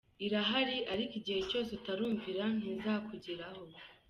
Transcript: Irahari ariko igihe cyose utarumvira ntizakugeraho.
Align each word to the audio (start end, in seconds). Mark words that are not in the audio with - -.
Irahari 0.25 0.77
ariko 0.93 1.13
igihe 1.19 1.39
cyose 1.49 1.69
utarumvira 1.77 2.43
ntizakugeraho. 2.59 3.63